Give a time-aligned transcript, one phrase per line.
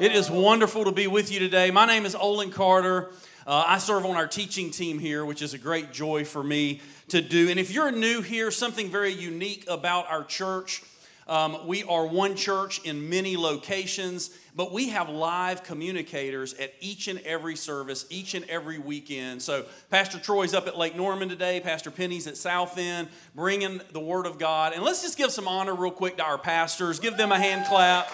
[0.00, 1.70] It is wonderful to be with you today.
[1.70, 3.10] My name is Olin Carter.
[3.46, 6.80] Uh, I serve on our teaching team here, which is a great joy for me
[7.08, 7.50] to do.
[7.50, 10.82] And if you're new here, something very unique about our church.
[11.28, 17.06] Um, we are one church in many locations, but we have live communicators at each
[17.06, 19.42] and every service, each and every weekend.
[19.42, 24.00] So, Pastor Troy's up at Lake Norman today, Pastor Penny's at South End, bringing the
[24.00, 24.72] Word of God.
[24.72, 26.98] And let's just give some honor, real quick, to our pastors.
[26.98, 28.10] Give them a hand clap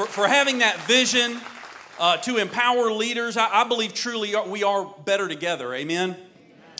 [0.00, 1.38] for, for having that vision
[1.98, 3.36] uh, to empower leaders.
[3.36, 5.74] I, I believe truly we are better together.
[5.74, 6.16] Amen.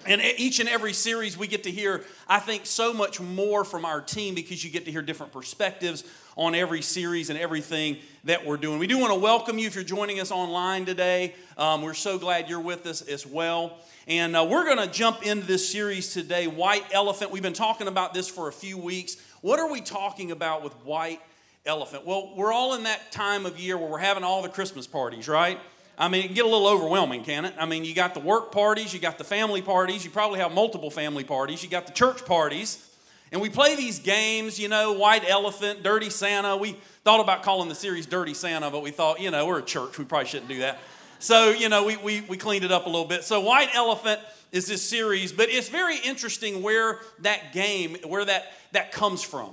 [0.06, 3.84] And each and every series, we get to hear, I think, so much more from
[3.84, 6.04] our team because you get to hear different perspectives
[6.36, 8.78] on every series and everything that we're doing.
[8.78, 11.34] We do want to welcome you if you're joining us online today.
[11.58, 13.76] Um, we're so glad you're with us as well.
[14.08, 17.30] And uh, we're going to jump into this series today White Elephant.
[17.30, 19.18] We've been talking about this for a few weeks.
[19.42, 21.20] What are we talking about with white
[21.66, 22.06] elephant?
[22.06, 25.28] Well, we're all in that time of year where we're having all the Christmas parties,
[25.28, 25.58] right?
[25.98, 27.54] I mean, it can get a little overwhelming, can it?
[27.58, 30.52] I mean, you got the work parties, you got the family parties, you probably have
[30.52, 32.86] multiple family parties, you got the church parties.
[33.32, 36.56] And we play these games, you know, White Elephant, Dirty Santa.
[36.56, 36.72] We
[37.04, 39.98] thought about calling the series Dirty Santa, but we thought, you know, we're a church,
[39.98, 40.78] we probably shouldn't do that.
[41.18, 43.22] So, you know, we, we, we cleaned it up a little bit.
[43.22, 44.20] So, White Elephant
[44.52, 49.50] is this series, but it's very interesting where that game, where that, that comes from.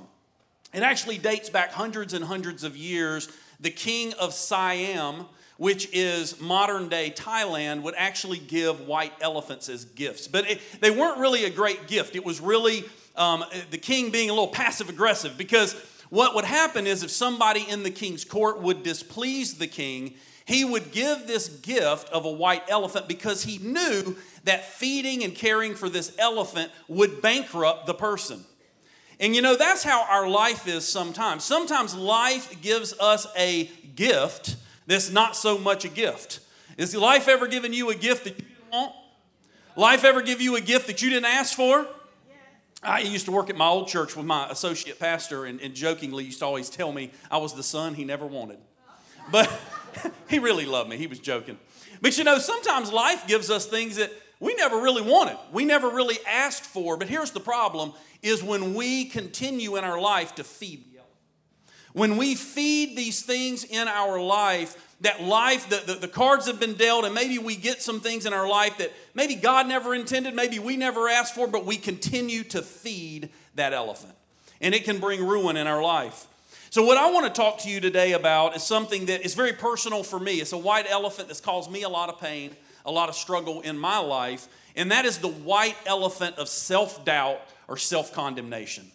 [0.78, 3.30] It actually dates back hundreds and hundreds of years.
[3.60, 5.26] The king of Siam,
[5.58, 10.28] which is modern day Thailand, would actually give white elephants as gifts.
[10.28, 12.16] But it, they weren't really a great gift.
[12.16, 12.84] It was really
[13.16, 15.74] um, the king being a little passive aggressive because
[16.12, 20.14] what would happen is if somebody in the king's court would displease the king,
[20.46, 25.34] he would give this gift of a white elephant because he knew that feeding and
[25.34, 28.46] caring for this elephant would bankrupt the person.
[29.20, 31.44] And you know, that's how our life is sometimes.
[31.44, 34.56] Sometimes life gives us a gift
[34.86, 36.40] that's not so much a gift.
[36.78, 38.94] Is life ever given you a gift that you didn't want?
[39.76, 41.88] Life ever give you a gift that you didn't ask for?
[42.84, 46.26] I used to work at my old church with my associate pastor, and, and jokingly
[46.26, 48.60] used to always tell me I was the son he never wanted.
[49.32, 49.52] But
[50.30, 50.98] he really loved me.
[50.98, 51.58] He was joking.
[52.02, 55.38] But you know, sometimes life gives us things that we never really wanted.
[55.52, 56.98] We never really asked for.
[56.98, 60.84] But here's the problem is when we continue in our life to feed.
[61.98, 66.60] When we feed these things in our life, that life, the, the, the, cards have
[66.60, 69.96] been dealt, and maybe we get some things in our life that maybe God never
[69.96, 74.14] intended, maybe we never asked for, but we continue to feed that elephant.
[74.62, 76.28] And it can bring ruin in our life.
[76.70, 79.54] So, what I want to talk to you today about is something that is very
[79.54, 80.34] personal for me.
[80.34, 82.56] It's a white elephant that's caused me a lot of pain,
[82.88, 87.06] a lot of struggle in my life, and that is the white elephant of self
[87.06, 88.90] doubt or self condemnation.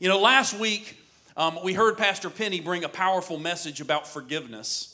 [0.00, 0.98] You know, last week
[1.36, 4.92] um, we heard Pastor Penny bring a powerful message about forgiveness.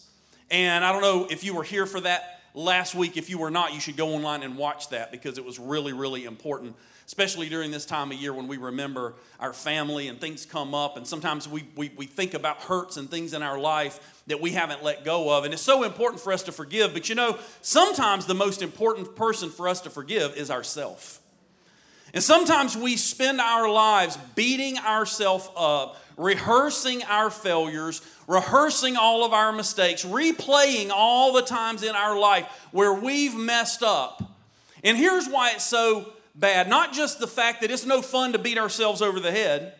[0.51, 3.17] And I don't know if you were here for that last week.
[3.17, 5.93] If you were not, you should go online and watch that because it was really,
[5.93, 6.75] really important,
[7.07, 10.97] especially during this time of year when we remember our family and things come up.
[10.97, 14.53] And sometimes we, we, we think about hurts and things in our life that we
[14.53, 15.45] haven't let go of.
[15.45, 16.93] And it's so important for us to forgive.
[16.93, 21.21] But you know, sometimes the most important person for us to forgive is ourself.
[22.15, 29.33] And sometimes we spend our lives beating ourselves up, rehearsing our failures, rehearsing all of
[29.33, 34.23] our mistakes, replaying all the times in our life where we've messed up.
[34.85, 38.39] And here's why it's so bad not just the fact that it's no fun to
[38.39, 39.75] beat ourselves over the head,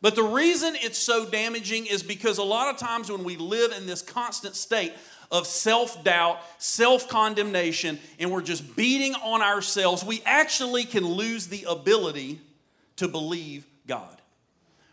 [0.00, 3.72] but the reason it's so damaging is because a lot of times when we live
[3.72, 4.92] in this constant state
[5.30, 11.48] of self doubt, self condemnation, and we're just beating on ourselves, we actually can lose
[11.48, 12.40] the ability
[12.96, 14.20] to believe God.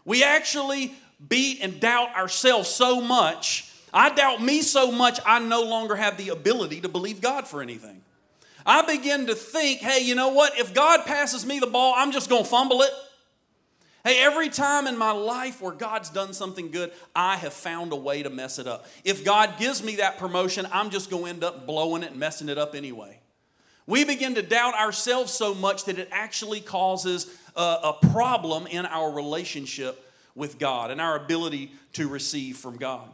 [0.05, 0.93] We actually
[1.29, 3.69] beat and doubt ourselves so much.
[3.93, 7.61] I doubt me so much, I no longer have the ability to believe God for
[7.61, 8.01] anything.
[8.65, 10.57] I begin to think, hey, you know what?
[10.57, 12.91] If God passes me the ball, I'm just going to fumble it.
[14.03, 17.95] Hey, every time in my life where God's done something good, I have found a
[17.95, 18.85] way to mess it up.
[19.05, 22.19] If God gives me that promotion, I'm just going to end up blowing it and
[22.19, 23.19] messing it up anyway.
[23.85, 28.85] We begin to doubt ourselves so much that it actually causes a, a problem in
[28.85, 33.07] our relationship with God and our ability to receive from God.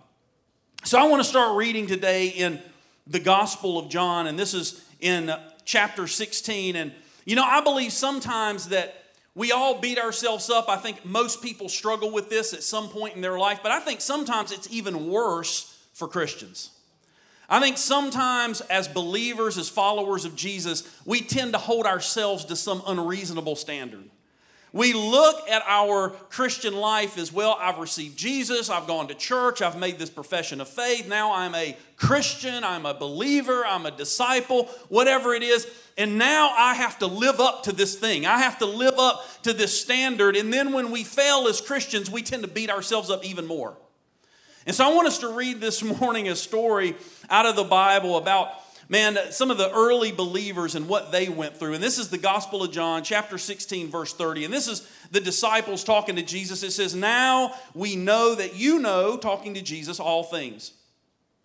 [0.84, 2.60] So I want to start reading today in
[3.06, 5.34] the Gospel of John, and this is in
[5.66, 6.75] chapter 16.
[6.75, 6.94] And,
[7.25, 9.04] you know, I believe sometimes that
[9.36, 10.69] we all beat ourselves up.
[10.69, 13.80] I think most people struggle with this at some point in their life, but I
[13.80, 16.72] think sometimes it's even worse for Christians.
[17.50, 22.56] I think sometimes, as believers, as followers of Jesus, we tend to hold ourselves to
[22.56, 24.04] some unreasonable standard.
[24.71, 27.57] We look at our Christian life as well.
[27.60, 28.69] I've received Jesus.
[28.69, 29.62] I've gone to church.
[29.62, 31.07] I've made this profession of faith.
[31.07, 32.63] Now I'm a Christian.
[32.63, 33.66] I'm a believer.
[33.66, 35.68] I'm a disciple, whatever it is.
[35.98, 38.27] And now I have to live up to this thing.
[38.27, 40.36] I have to live up to this standard.
[40.36, 43.75] And then when we fail as Christians, we tend to beat ourselves up even more.
[44.68, 46.95] And so I want us to read this morning a story
[47.30, 48.50] out of the Bible about
[48.89, 51.75] man, some of the early believers and what they went through.
[51.75, 54.45] And this is the Gospel of John, chapter 16, verse 30.
[54.45, 56.63] And this is the disciples talking to Jesus.
[56.63, 60.74] It says, Now we know that you know, talking to Jesus, all things.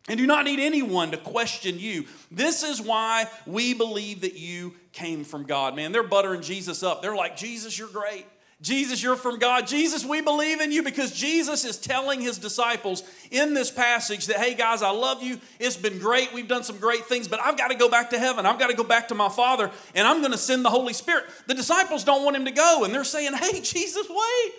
[0.09, 2.05] And do not need anyone to question you.
[2.31, 5.75] This is why we believe that you came from God.
[5.77, 7.01] Man, they're buttering Jesus up.
[7.01, 8.27] They're like, Jesus, you're great.
[8.63, 9.67] Jesus, you're from God.
[9.67, 14.37] Jesus, we believe in you because Jesus is telling his disciples in this passage that,
[14.37, 15.39] hey, guys, I love you.
[15.59, 16.33] It's been great.
[16.33, 18.47] We've done some great things, but I've got to go back to heaven.
[18.47, 20.93] I've got to go back to my Father, and I'm going to send the Holy
[20.93, 21.25] Spirit.
[21.47, 24.53] The disciples don't want him to go, and they're saying, hey, Jesus, wait.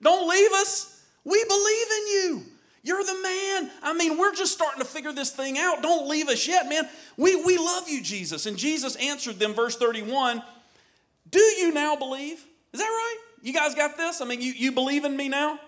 [0.00, 1.00] Don't leave us.
[1.24, 2.42] We believe in you.
[2.84, 3.70] You're the man.
[3.82, 5.82] I mean, we're just starting to figure this thing out.
[5.82, 6.88] Don't leave us yet, man.
[7.16, 8.46] We, we love you, Jesus.
[8.46, 10.42] And Jesus answered them, verse 31
[11.30, 12.44] Do you now believe?
[12.72, 13.18] Is that right?
[13.42, 14.20] You guys got this?
[14.20, 15.58] I mean, you, you believe in me now?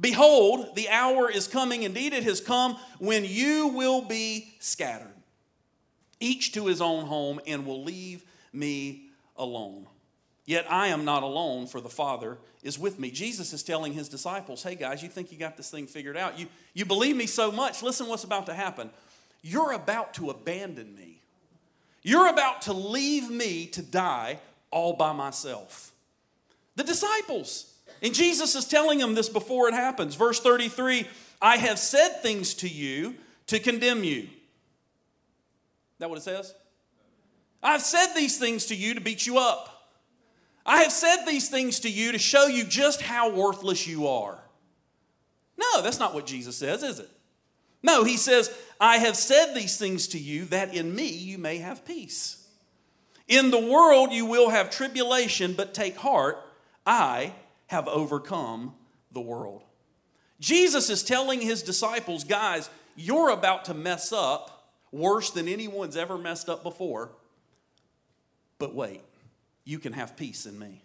[0.00, 5.12] Behold, the hour is coming, indeed it has come, when you will be scattered,
[6.18, 9.86] each to his own home, and will leave me alone.
[10.46, 13.10] Yet I am not alone, for the Father is with me.
[13.10, 16.38] Jesus is telling his disciples, hey guys, you think you got this thing figured out?
[16.38, 17.82] You, you believe me so much.
[17.82, 18.90] Listen what's about to happen.
[19.42, 21.22] You're about to abandon me.
[22.02, 24.38] You're about to leave me to die
[24.70, 25.89] all by myself.
[26.80, 27.74] The disciples.
[28.00, 30.14] And Jesus is telling them this before it happens.
[30.14, 31.06] Verse 33
[31.42, 33.16] I have said things to you
[33.48, 34.30] to condemn you.
[35.98, 36.54] That what it says?
[37.62, 39.90] I've said these things to you to beat you up.
[40.64, 44.38] I have said these things to you to show you just how worthless you are.
[45.58, 47.10] No, that's not what Jesus says, is it?
[47.82, 48.50] No, he says,
[48.80, 52.42] I have said these things to you that in me you may have peace.
[53.28, 56.46] In the world you will have tribulation, but take heart.
[56.86, 57.34] I
[57.66, 58.74] have overcome
[59.12, 59.62] the world.
[60.40, 66.18] Jesus is telling his disciples, guys, you're about to mess up worse than anyone's ever
[66.18, 67.12] messed up before.
[68.58, 69.02] But wait,
[69.64, 70.82] you can have peace in me.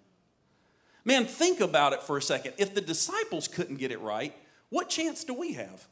[1.03, 2.53] Man, think about it for a second.
[2.57, 4.35] If the disciples couldn't get it right,
[4.69, 5.85] what chance do we have?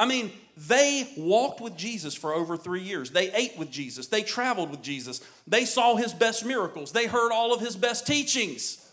[0.00, 3.10] I mean, they walked with Jesus for over three years.
[3.10, 4.06] They ate with Jesus.
[4.06, 5.20] They traveled with Jesus.
[5.46, 6.90] They saw his best miracles.
[6.90, 8.90] They heard all of his best teachings.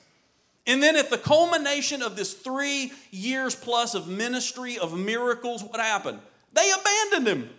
[0.65, 5.79] And then at the culmination of this three years plus of ministry, of miracles, what
[5.79, 6.19] happened?
[6.51, 7.49] They abandoned him.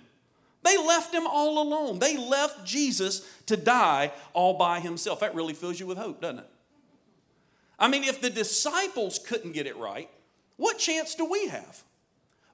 [0.63, 2.01] They left him all alone.
[2.01, 5.21] They left Jesus to die all by himself.
[5.21, 6.51] That really fills you with hope, doesn't it?
[7.79, 10.11] I mean, if the disciples couldn't get it right,
[10.59, 11.83] what chance do we have?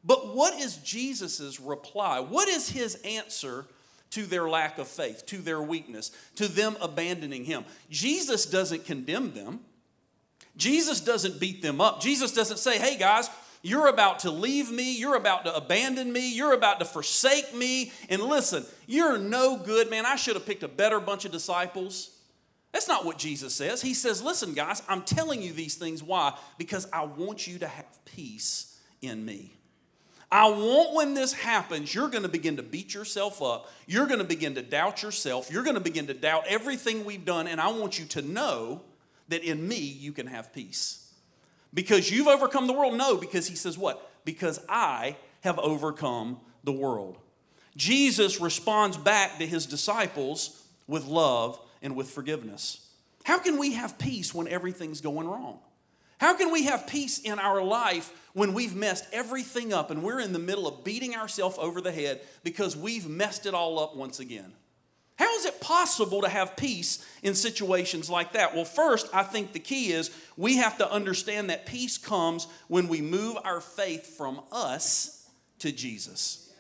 [0.05, 2.21] But what is Jesus' reply?
[2.21, 3.65] What is his answer
[4.11, 7.65] to their lack of faith, to their weakness, to them abandoning him?
[7.91, 9.61] Jesus doesn't condemn them.
[10.57, 12.01] Jesus doesn't beat them up.
[12.01, 13.29] Jesus doesn't say, hey guys,
[13.63, 14.95] you're about to leave me.
[14.95, 16.33] You're about to abandon me.
[16.35, 17.93] You're about to forsake me.
[18.11, 20.05] And listen, you're no good, man.
[20.05, 22.11] I should have picked a better bunch of disciples.
[22.73, 23.81] That's not what Jesus says.
[23.81, 26.03] He says, listen, guys, I'm telling you these things.
[26.03, 26.37] Why?
[26.59, 29.55] Because I want you to have peace in me.
[30.35, 33.71] I want when this happens, you're going to begin to beat yourself up.
[33.87, 35.49] You're going to begin to doubt yourself.
[35.49, 37.47] You're going to begin to doubt everything we've done.
[37.47, 38.81] And I want you to know
[39.29, 41.09] that in me you can have peace.
[41.73, 42.97] Because you've overcome the world?
[42.97, 44.11] No, because he says what?
[44.25, 47.17] Because I have overcome the world.
[47.77, 52.85] Jesus responds back to his disciples with love and with forgiveness.
[53.23, 55.61] How can we have peace when everything's going wrong?
[56.25, 60.21] How can we have peace in our life when we've messed everything up and we're
[60.21, 63.95] in the middle of beating ourselves over the head because we've messed it all up
[63.95, 64.55] once again?
[65.17, 68.55] How is it possible to have peace in situations like that?
[68.55, 72.89] Well, first, I think the key is we have to understand that peace comes when
[72.89, 75.29] we move our faith from us
[75.59, 76.51] to Jesus.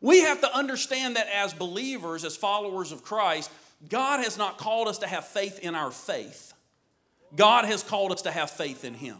[0.00, 3.50] We have to understand that as believers, as followers of Christ,
[3.86, 6.54] God has not called us to have faith in our faith.
[7.34, 9.16] God has called us to have faith in Him.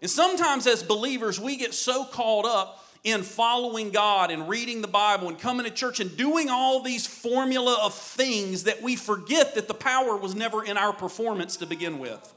[0.00, 4.88] And sometimes as believers, we get so caught up in following God and reading the
[4.88, 9.54] Bible and coming to church and doing all these formula of things that we forget
[9.54, 12.34] that the power was never in our performance to begin with.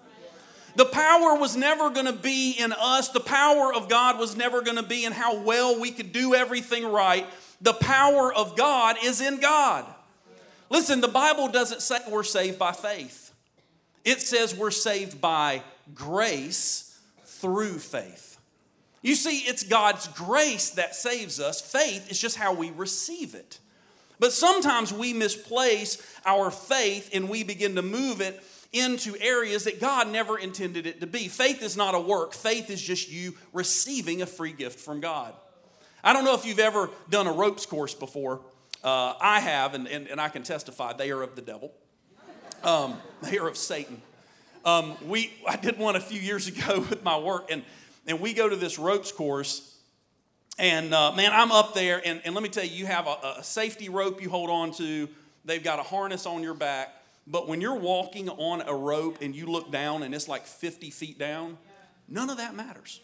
[0.76, 3.10] The power was never going to be in us.
[3.10, 6.34] The power of God was never going to be in how well we could do
[6.34, 7.28] everything right.
[7.62, 9.86] The power of God is in God.
[10.70, 13.23] Listen, the Bible doesn't say we're saved by faith,
[14.06, 18.38] it says we're saved by grace through faith.
[19.02, 21.60] You see, it's God's grace that saves us.
[21.60, 23.60] Faith is just how we receive it.
[24.20, 28.42] But sometimes we misplace our faith and we begin to move it
[28.72, 31.28] into areas that God never intended it to be.
[31.28, 35.34] Faith is not a work, faith is just you receiving a free gift from God.
[36.04, 38.42] I don't know if you've ever done a ropes course before.
[38.84, 41.72] Uh, I have, and, and, and, I can testify, they are of the devil.
[42.64, 42.98] Um,
[43.40, 44.02] are of Satan.
[44.66, 47.64] Um, we, I did one a few years ago with my work, and,
[48.08, 49.78] and we go to this ropes course.
[50.58, 53.36] And uh, man, I'm up there, and, and let me tell you, you have a,
[53.40, 55.10] a safety rope you hold on to,
[55.46, 56.94] they've got a harness on your back
[57.26, 60.90] but when you're walking on a rope and you look down and it's like 50
[60.90, 61.58] feet down,
[62.10, 63.00] none of that matters.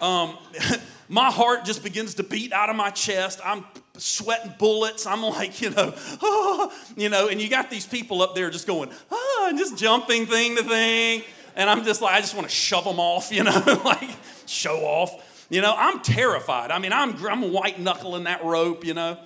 [0.00, 0.36] Um,
[1.08, 3.40] my heart just begins to beat out of my chest.
[3.42, 3.64] I'm
[3.98, 5.06] sweating bullets.
[5.06, 8.66] I'm like, you know, oh, you know, and you got these people up there just
[8.66, 11.22] going, ah, and just jumping thing to thing.
[11.54, 14.10] And I'm just like, I just want to shove them off, you know, like
[14.46, 15.46] show off.
[15.48, 16.70] You know, I'm terrified.
[16.70, 19.18] I mean, I'm, I'm white knuckling that rope, you know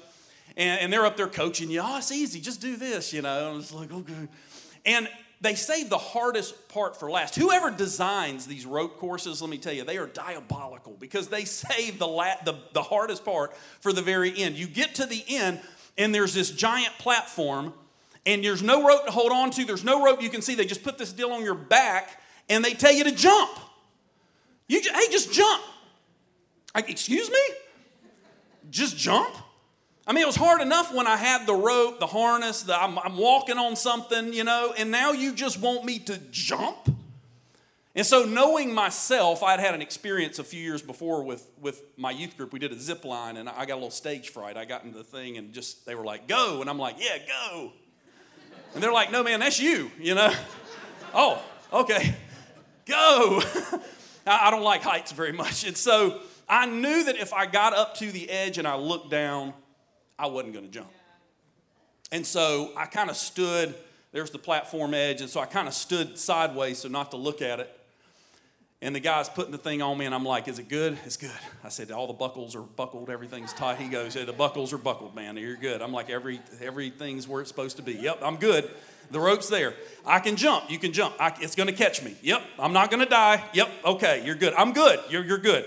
[0.56, 1.80] and, and they're up there coaching you.
[1.82, 2.40] Oh, it's easy.
[2.40, 3.52] Just do this, you know.
[3.52, 4.28] And it's like, okay.
[4.84, 5.08] And
[5.40, 7.34] they save the hardest part for last.
[7.34, 11.98] Whoever designs these rope courses, let me tell you, they are diabolical because they save
[11.98, 14.56] the, la- the, the hardest part for the very end.
[14.56, 15.60] You get to the end,
[15.96, 17.72] and there's this giant platform,
[18.26, 19.64] and there's no rope to hold on to.
[19.64, 20.54] There's no rope you can see.
[20.54, 22.20] They just put this deal on your back,
[22.50, 23.58] and they tell you to jump.
[24.68, 25.62] You, hey, just jump.
[26.74, 27.40] I, excuse me?
[28.70, 29.34] Just jump?
[30.06, 32.98] I mean, it was hard enough when I had the rope, the harness, the, I'm,
[32.98, 36.90] I'm walking on something, you know, and now you just want me to jump?
[37.94, 42.12] And so, knowing myself, I'd had an experience a few years before with, with my
[42.12, 42.52] youth group.
[42.52, 44.56] We did a zip line, and I got a little stage fright.
[44.56, 47.18] I got into the thing, and just they were like, "Go!" and I'm like, "Yeah,
[47.18, 47.72] go!"
[48.74, 50.32] And they're like, "No, man, that's you," you know.
[51.14, 51.42] oh,
[51.72, 52.14] okay,
[52.86, 53.42] go.
[54.26, 57.96] I don't like heights very much, and so I knew that if I got up
[57.96, 59.52] to the edge and I looked down,
[60.20, 60.90] I wasn't going to jump.
[62.12, 63.74] And so I kind of stood,
[64.12, 67.40] there's the platform edge, and so I kind of stood sideways so not to look
[67.40, 67.74] at it.
[68.82, 70.98] And the guy's putting the thing on me, and I'm like, Is it good?
[71.06, 71.30] It's good.
[71.64, 73.78] I said, All the buckles are buckled, everything's tight.
[73.78, 75.36] He goes, yeah, The buckles are buckled, man.
[75.38, 75.80] You're good.
[75.80, 77.94] I'm like, Every Everything's where it's supposed to be.
[77.94, 78.70] Yep, I'm good.
[79.10, 79.74] The rope's there.
[80.06, 80.70] I can jump.
[80.70, 81.14] You can jump.
[81.18, 82.14] I, it's going to catch me.
[82.22, 83.44] Yep, I'm not going to die.
[83.54, 84.54] Yep, okay, you're good.
[84.54, 85.00] I'm good.
[85.10, 85.66] You're, you're good.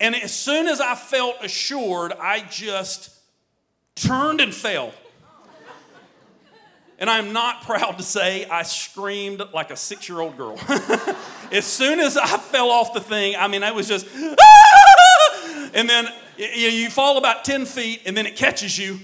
[0.00, 3.10] And as soon as I felt assured, I just
[3.94, 4.92] turned and fell.
[6.98, 10.58] And I'm not proud to say I screamed like a six year old girl.
[11.52, 15.70] as soon as I fell off the thing, I mean, I was just, ah!
[15.74, 18.98] and then you, you fall about 10 feet, and then it catches you,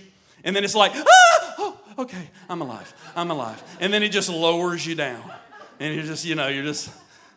[0.45, 1.55] and then it's like, ah!
[1.59, 3.63] oh, okay, I'm alive, I'm alive.
[3.81, 5.23] And then it just lowers you down.
[5.79, 6.91] And you're just, you know, you're just,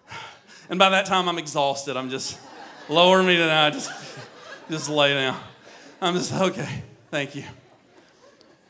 [0.69, 1.97] and by that time I'm exhausted.
[1.97, 2.39] I'm just,
[2.87, 3.71] Lower me tonight.
[3.71, 3.91] Just,
[4.69, 5.39] just lay down.
[5.99, 7.43] I'm just, okay, thank you.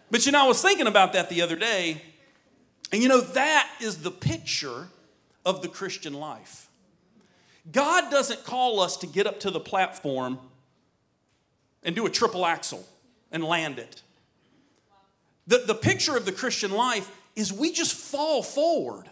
[0.10, 2.01] But you know, I was thinking about that the other day,
[2.93, 4.88] and you know, that is the picture
[5.45, 6.69] of the Christian life.
[7.69, 10.39] God doesn't call us to get up to the platform
[11.84, 12.88] and do a triple axel
[13.34, 14.01] and land it.
[15.48, 19.10] The, the picture of the Christian life is we just fall forward.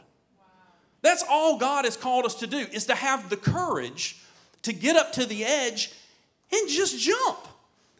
[1.01, 4.22] That's all God has called us to do, is to have the courage
[4.63, 5.91] to get up to the edge
[6.51, 7.47] and just jump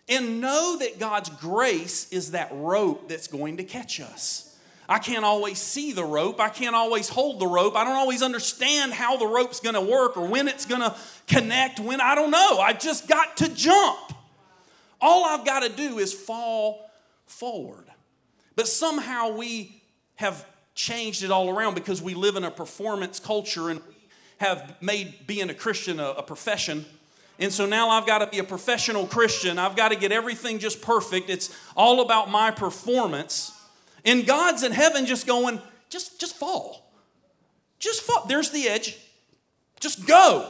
[0.09, 4.49] and know that God's grace is that rope that's going to catch us.
[4.87, 6.41] I can't always see the rope.
[6.41, 7.75] I can't always hold the rope.
[7.75, 10.95] I don't always understand how the rope's going to work or when it's going to
[11.27, 12.59] connect, when I don't know.
[12.59, 14.13] I just got to jump.
[14.99, 16.89] All I've got to do is fall
[17.25, 17.85] forward.
[18.55, 19.81] But somehow we
[20.15, 23.81] have changed it all around because we live in a performance culture and
[24.37, 26.85] have made being a Christian a, a profession.
[27.39, 29.57] And so now I've got to be a professional Christian.
[29.57, 31.29] I've got to get everything just perfect.
[31.29, 33.51] It's all about my performance.
[34.05, 36.91] And God's in heaven just going, just, just fall.
[37.79, 38.25] Just fall.
[38.27, 38.97] There's the edge.
[39.79, 40.49] Just go.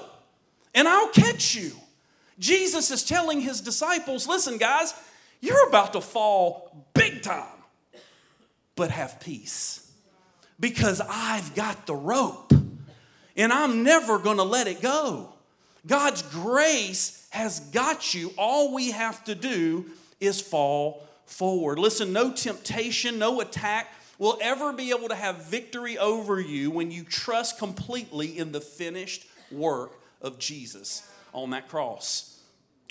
[0.76, 1.72] And I'll catch you.
[2.40, 4.94] Jesus is telling his disciples, listen, guys,
[5.40, 7.46] you're about to fall big time,
[8.76, 9.92] but have peace
[10.60, 12.54] because I've got the rope
[13.36, 15.30] and I'm never going to let it go.
[15.86, 18.32] God's grace has got you.
[18.38, 19.86] All we have to do
[20.20, 21.80] is fall forward.
[21.80, 23.88] Listen, no temptation, no attack
[24.18, 28.62] will ever be able to have victory over you when you trust completely in the
[28.62, 32.40] finished work of Jesus on that cross.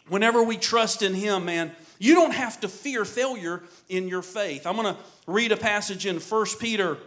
[0.08, 4.66] Whenever we trust in Him, man, you don't have to fear failure in your faith.
[4.66, 6.98] I'm going to read a passage in 1 Peter,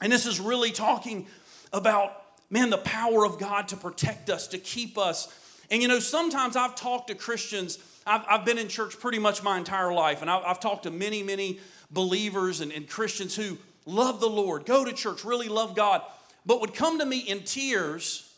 [0.00, 1.26] and this is really talking
[1.72, 5.28] about, man, the power of God to protect us, to keep us.
[5.70, 9.42] And you know, sometimes I've talked to Christians, I've, I've been in church pretty much
[9.42, 11.60] my entire life, and I've, I've talked to many, many
[11.90, 16.02] believers and, and Christians who love the Lord, go to church, really love God,
[16.44, 18.32] but would come to me in tears,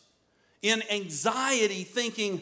[0.61, 2.41] in anxiety, thinking,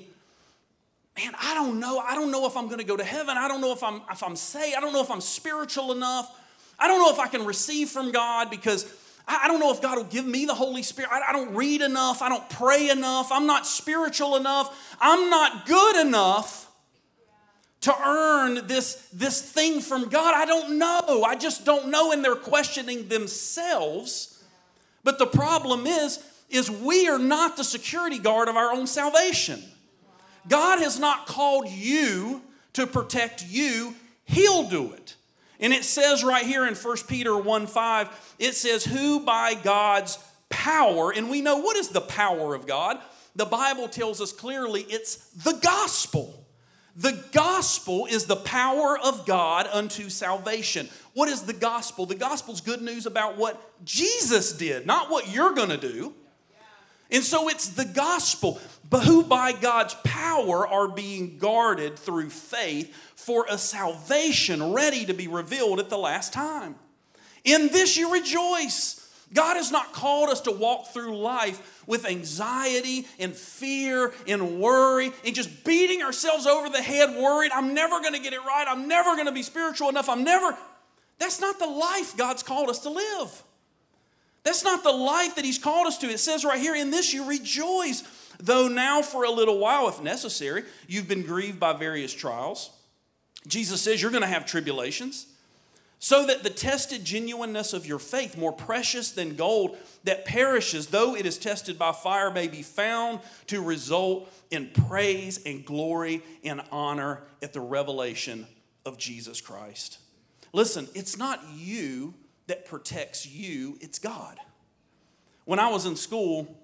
[1.17, 1.99] man, I don't know.
[1.99, 3.37] I don't know if I'm going to go to heaven.
[3.37, 4.75] I don't know if I'm if I'm saved.
[4.75, 6.35] I don't know if I'm spiritual enough.
[6.77, 8.91] I don't know if I can receive from God because
[9.29, 11.11] I, I don't know if God will give me the Holy Spirit.
[11.13, 12.21] I, I don't read enough.
[12.21, 13.31] I don't pray enough.
[13.31, 14.97] I'm not spiritual enough.
[14.99, 16.69] I'm not good enough
[17.81, 20.33] to earn this, this thing from God.
[20.35, 21.23] I don't know.
[21.25, 22.11] I just don't know.
[22.11, 24.43] And they're questioning themselves.
[25.03, 29.63] But the problem is, is we are not the security guard of our own salvation.
[30.47, 32.41] God has not called you
[32.73, 33.95] to protect you,
[34.25, 35.15] He'll do it.
[35.59, 40.17] And it says right here in 1 Peter 1 5, it says, Who by God's
[40.49, 42.99] power, and we know what is the power of God?
[43.35, 46.45] The Bible tells us clearly it's the gospel.
[46.95, 50.89] The gospel is the power of God unto salvation.
[51.13, 52.05] What is the gospel?
[52.05, 56.13] The gospel is good news about what Jesus did, not what you're going to do.
[57.11, 62.95] And so it's the gospel, but who by God's power are being guarded through faith
[63.15, 66.75] for a salvation ready to be revealed at the last time.
[67.43, 68.95] In this you rejoice.
[69.33, 75.11] God has not called us to walk through life with anxiety and fear and worry
[75.23, 78.65] and just beating ourselves over the head, worried, I'm never going to get it right.
[78.67, 80.09] I'm never going to be spiritual enough.
[80.09, 80.57] I'm never.
[81.19, 83.43] That's not the life God's called us to live.
[84.43, 86.07] That's not the life that He's called us to.
[86.07, 88.03] It says right here, in this you rejoice,
[88.39, 92.71] though now for a little while, if necessary, you've been grieved by various trials.
[93.47, 95.27] Jesus says you're going to have tribulations,
[96.01, 101.15] so that the tested genuineness of your faith, more precious than gold that perishes, though
[101.15, 106.61] it is tested by fire, may be found to result in praise and glory and
[106.71, 108.47] honor at the revelation
[108.85, 109.99] of Jesus Christ.
[110.53, 112.13] Listen, it's not you
[112.49, 114.37] that protects you, it's God.
[115.45, 116.55] When I was in school,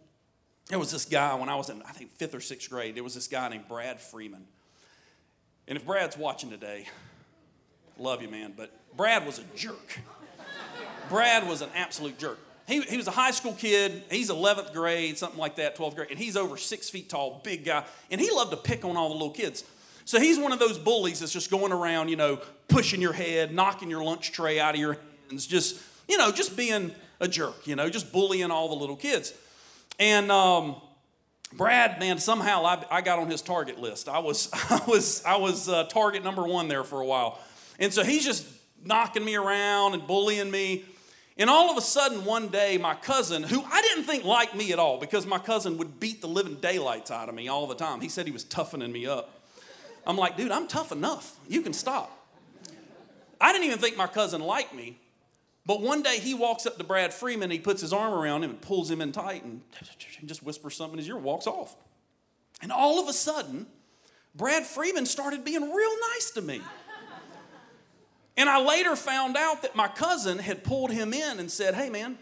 [0.67, 3.03] there was this guy, when I was in, I think, fifth or sixth grade, there
[3.03, 4.45] was this guy named Brad Freeman.
[5.67, 6.87] And if Brad's watching today,
[7.97, 9.99] love you, man, but Brad was a jerk.
[11.09, 12.39] Brad was an absolute jerk.
[12.67, 14.03] He, he was a high school kid.
[14.09, 17.63] He's 11th grade, something like that, 12th grade, and he's over six feet tall, big
[17.63, 17.83] guy.
[18.09, 19.63] And he loved to pick on all the little kids.
[20.03, 23.53] So he's one of those bullies that's just going around, you know, pushing your head,
[23.53, 24.97] knocking your lunch tray out of your
[25.29, 28.95] hands, just, you know, just being a jerk, you know, just bullying all the little
[28.95, 29.33] kids.
[29.99, 30.75] And um,
[31.53, 34.09] Brad, man, somehow I, I, got on his target list.
[34.09, 37.39] I was, I was, I was uh, target number one there for a while.
[37.79, 38.45] And so he's just
[38.83, 40.85] knocking me around and bullying me.
[41.37, 44.71] And all of a sudden, one day, my cousin, who I didn't think liked me
[44.71, 47.75] at all because my cousin would beat the living daylights out of me all the
[47.75, 47.99] time.
[47.99, 49.41] He said he was toughening me up.
[50.07, 51.37] I'm like, dude, I'm tough enough.
[51.49, 52.11] You can stop.
[53.41, 54.97] I didn't even think my cousin liked me.
[55.65, 58.51] But one day he walks up to Brad Freeman, he puts his arm around him
[58.51, 59.61] and pulls him in tight and
[60.25, 61.75] just whispers something in his ear, walks off.
[62.61, 63.65] And all of a sudden,
[64.35, 66.61] Brad Freeman started being real nice to me.
[68.37, 71.89] And I later found out that my cousin had pulled him in and said, Hey,
[71.89, 72.17] man,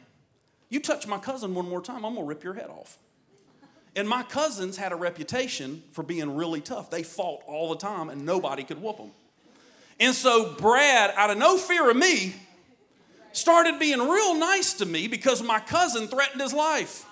[0.69, 2.97] you touch my cousin one more time, I'm gonna rip your head off.
[3.95, 6.89] And my cousins had a reputation for being really tough.
[6.89, 9.11] They fought all the time and nobody could whoop them.
[9.99, 12.33] And so Brad, out of no fear of me,
[13.33, 17.05] started being real nice to me because my cousin threatened his life.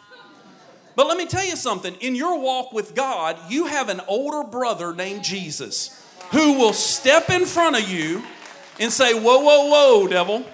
[0.96, 4.48] But let me tell you something in your walk with God, you have an older
[4.48, 5.98] brother named Jesus
[6.32, 8.24] who will step in front of you
[8.80, 10.46] and say, Whoa, whoa, whoa, devil.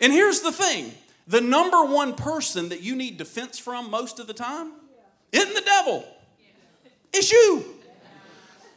[0.00, 0.92] And here's the thing
[1.26, 4.72] the number one person that you need defense from most of the time
[5.32, 6.04] isn't the devil,
[7.12, 7.64] it's you.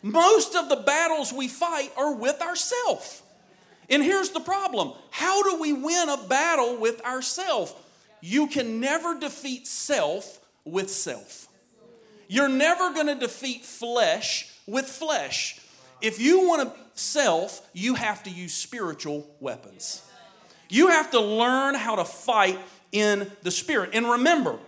[0.03, 3.23] Most of the battles we fight are with ourselves.
[3.89, 7.83] And here's the problem how do we win a battle with ourself?
[8.21, 11.47] You can never defeat self with self.
[12.27, 15.59] You're never going to defeat flesh with flesh.
[16.01, 20.01] If you want to self, you have to use spiritual weapons.
[20.69, 22.59] You have to learn how to fight
[22.91, 23.91] in the spirit.
[23.93, 24.59] And remember,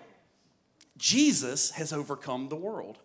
[0.98, 2.98] Jesus has overcome the world.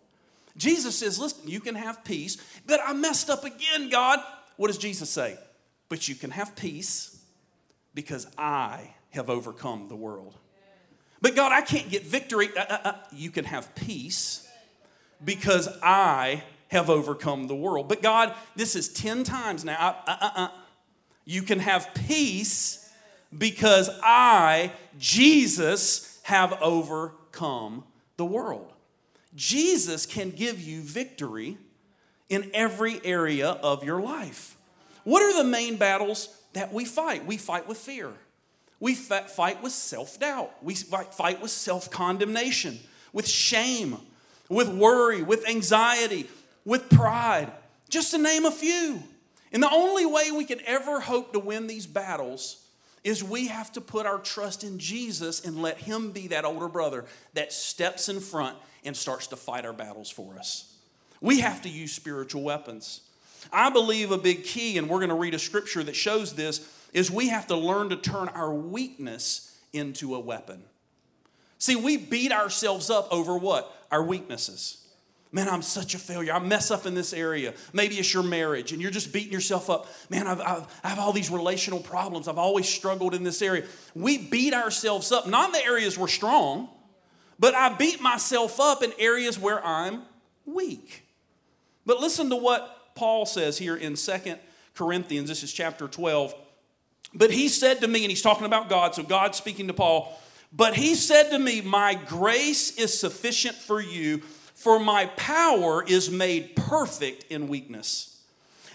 [0.57, 4.19] Jesus says, Listen, you can have peace, but I messed up again, God.
[4.55, 5.37] What does Jesus say?
[5.89, 7.21] But you can have peace
[7.93, 10.35] because I have overcome the world.
[11.21, 12.49] But God, I can't get victory.
[12.55, 12.93] Uh, uh, uh.
[13.11, 14.47] You can have peace
[15.23, 17.87] because I have overcome the world.
[17.87, 19.97] But God, this is 10 times now.
[20.05, 20.47] Uh, uh, uh,
[21.23, 22.91] you can have peace
[23.35, 27.83] because I, Jesus, have overcome
[28.17, 28.71] the world.
[29.35, 31.57] Jesus can give you victory
[32.29, 34.54] in every area of your life.
[35.05, 37.25] What are the main battles that we fight?
[37.25, 38.11] We fight with fear.
[38.79, 40.51] We fight with self doubt.
[40.61, 42.79] We fight with self condemnation,
[43.13, 43.97] with shame,
[44.49, 46.27] with worry, with anxiety,
[46.65, 47.51] with pride,
[47.89, 49.01] just to name a few.
[49.53, 52.61] And the only way we can ever hope to win these battles
[53.03, 56.67] is we have to put our trust in Jesus and let Him be that older
[56.67, 60.75] brother that steps in front and starts to fight our battles for us.
[61.21, 63.01] We have to use spiritual weapons.
[63.51, 66.67] I believe a big key, and we're going to read a scripture that shows this,
[66.93, 70.63] is we have to learn to turn our weakness into a weapon.
[71.57, 73.71] See, we beat ourselves up over what?
[73.91, 74.85] Our weaknesses.
[75.31, 76.31] Man, I'm such a failure.
[76.31, 77.53] I mess up in this area.
[77.73, 79.87] Maybe it's your marriage and you're just beating yourself up.
[80.09, 82.29] Man, I've, I've, I have all these relational problems.
[82.29, 83.65] I've always struggled in this area.
[83.93, 86.69] We beat ourselves up, not in the areas we're strong,
[87.37, 90.03] but I beat myself up in areas where I'm
[90.45, 91.03] weak.
[91.85, 94.39] But listen to what Paul says here in Second
[94.73, 95.27] Corinthians.
[95.27, 96.33] This is chapter 12.
[97.13, 100.17] But he said to me, and he's talking about God, so God's speaking to Paul.
[100.53, 106.09] But he said to me, My grace is sufficient for you, for my power is
[106.09, 108.21] made perfect in weakness.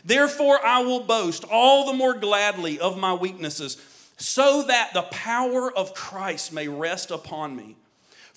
[0.04, 3.78] Therefore, I will boast all the more gladly of my weaknesses,
[4.18, 7.76] so that the power of Christ may rest upon me.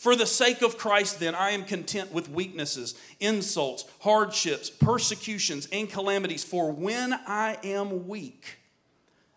[0.04, 5.90] For the sake of Christ, then, I am content with weaknesses, insults, hardships, persecutions, and
[5.90, 6.44] calamities.
[6.44, 8.58] For when I am weak,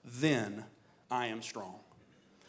[0.05, 0.65] then
[1.09, 1.77] I am strong.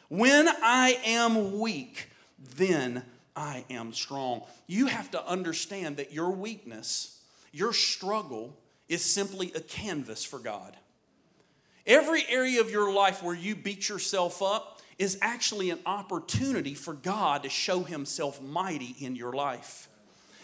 [0.10, 2.10] When I am weak,
[2.56, 3.04] then
[3.36, 4.42] I am strong.
[4.66, 8.58] You have to understand that your weakness, your struggle,
[8.90, 10.76] is simply a canvas for God.
[11.88, 16.94] Every area of your life where you beat yourself up, is actually an opportunity for
[16.94, 19.88] God to show himself mighty in your life.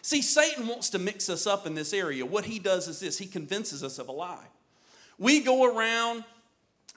[0.02, 2.26] See, Satan wants to mix us up in this area.
[2.26, 4.46] What he does is this he convinces us of a lie.
[5.18, 6.24] We go around,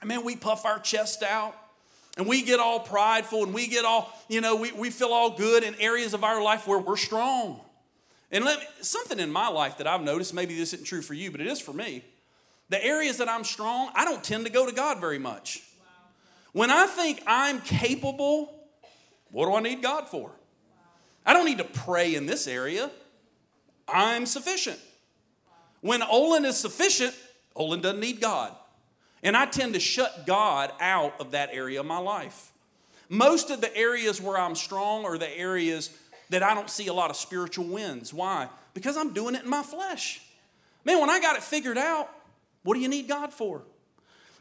[0.01, 1.55] I mean, we puff our chest out
[2.17, 5.37] and we get all prideful and we get all, you know, we, we feel all
[5.37, 7.61] good in areas of our life where we're strong.
[8.29, 11.13] And let me, something in my life that I've noticed, maybe this isn't true for
[11.13, 12.03] you, but it is for me.
[12.69, 15.63] The areas that I'm strong, I don't tend to go to God very much.
[16.51, 18.53] When I think I'm capable,
[19.31, 20.31] what do I need God for?
[21.25, 22.89] I don't need to pray in this area.
[23.87, 24.79] I'm sufficient.
[25.81, 27.13] When Olin is sufficient,
[27.55, 28.55] Olin doesn't need God.
[29.23, 32.51] And I tend to shut God out of that area of my life.
[33.09, 35.97] Most of the areas where I'm strong are the areas
[36.29, 38.13] that I don't see a lot of spiritual wins.
[38.13, 38.49] Why?
[38.73, 40.21] Because I'm doing it in my flesh.
[40.83, 42.09] Man, when I got it figured out,
[42.67, 43.61] what do you need God for?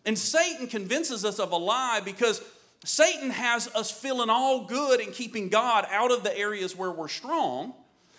[0.05, 2.43] And Satan convinces us of a lie because
[2.85, 7.07] Satan has us feeling all good and keeping God out of the areas where we're
[7.07, 7.73] strong.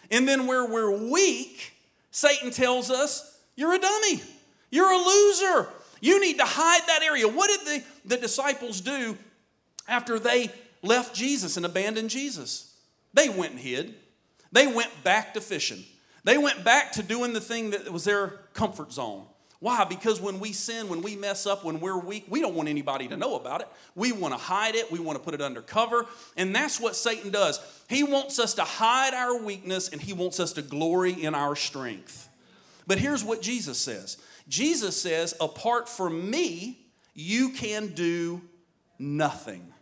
[0.10, 1.74] And then where we're weak,
[2.10, 4.22] Satan tells us, You're a dummy.
[4.72, 5.68] You're a loser.
[6.00, 7.28] You need to hide that area.
[7.28, 9.18] What did the, the disciples do
[9.90, 10.50] after they
[10.84, 12.74] left Jesus and abandoned Jesus?
[13.14, 13.94] They went and hid.
[14.54, 15.84] They went back to fishing.
[16.24, 19.26] They went back to doing the thing that was their comfort zone.
[19.60, 19.86] Why?
[19.86, 23.08] Because when we sin, when we mess up, when we're weak, we don't want anybody
[23.08, 23.68] to know about it.
[23.96, 26.06] We want to hide it, we want to put it under cover.
[26.36, 27.60] And that's what Satan does.
[27.90, 31.56] He wants us to hide our weakness and he wants us to glory in our
[31.56, 32.30] strength.
[32.86, 34.18] But here's what Jesus says
[34.48, 36.80] Jesus says, apart from me,
[37.16, 38.42] you can do
[39.00, 39.74] nothing.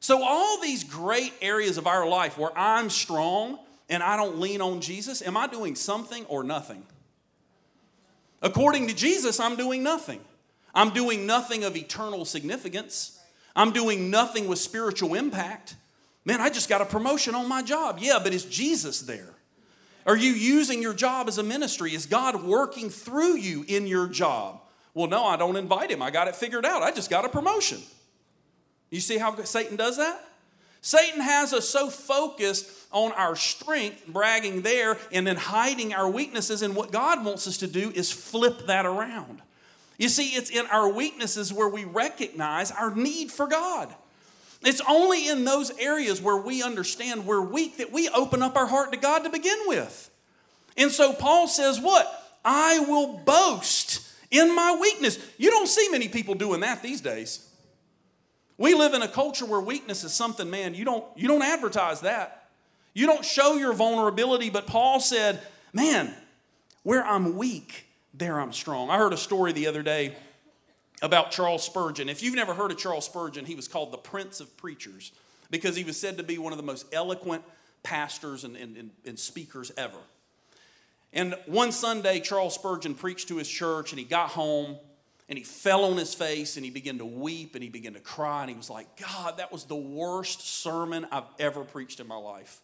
[0.00, 4.60] So, all these great areas of our life where I'm strong and I don't lean
[4.60, 6.84] on Jesus, am I doing something or nothing?
[8.42, 10.20] According to Jesus, I'm doing nothing.
[10.74, 13.20] I'm doing nothing of eternal significance.
[13.54, 15.76] I'm doing nothing with spiritual impact.
[16.24, 17.98] Man, I just got a promotion on my job.
[18.00, 19.34] Yeah, but is Jesus there?
[20.06, 21.94] Are you using your job as a ministry?
[21.94, 24.60] Is God working through you in your job?
[24.94, 26.02] Well, no, I don't invite him.
[26.02, 26.82] I got it figured out.
[26.82, 27.78] I just got a promotion.
[28.90, 30.22] You see how Satan does that?
[30.80, 36.62] Satan has us so focused on our strength, bragging there, and then hiding our weaknesses.
[36.62, 39.42] And what God wants us to do is flip that around.
[39.98, 43.94] You see, it's in our weaknesses where we recognize our need for God.
[44.62, 48.66] It's only in those areas where we understand we're weak that we open up our
[48.66, 50.10] heart to God to begin with.
[50.76, 52.18] And so Paul says, What?
[52.44, 55.18] I will boast in my weakness.
[55.38, 57.48] You don't see many people doing that these days.
[58.58, 62.00] We live in a culture where weakness is something, man, you don't, you don't advertise
[62.02, 62.41] that.
[62.94, 65.40] You don't show your vulnerability, but Paul said,
[65.72, 66.14] Man,
[66.82, 68.90] where I'm weak, there I'm strong.
[68.90, 70.14] I heard a story the other day
[71.00, 72.08] about Charles Spurgeon.
[72.08, 75.12] If you've never heard of Charles Spurgeon, he was called the Prince of Preachers
[75.50, 77.42] because he was said to be one of the most eloquent
[77.82, 79.98] pastors and, and, and speakers ever.
[81.12, 84.76] And one Sunday, Charles Spurgeon preached to his church and he got home
[85.28, 88.00] and he fell on his face and he began to weep and he began to
[88.00, 92.06] cry and he was like, God, that was the worst sermon I've ever preached in
[92.06, 92.60] my life.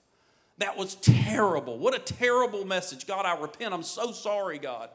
[0.59, 1.79] That was terrible.
[1.79, 3.07] What a terrible message.
[3.07, 3.73] God, I repent.
[3.73, 4.91] I'm so sorry, God.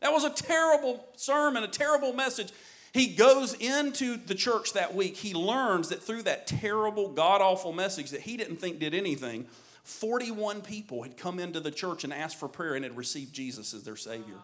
[0.00, 2.50] That was a terrible sermon, a terrible message.
[2.92, 5.16] He goes into the church that week.
[5.16, 9.46] He learns that through that terrible, god awful message that he didn't think did anything,
[9.84, 13.74] 41 people had come into the church and asked for prayer and had received Jesus
[13.74, 14.36] as their Savior.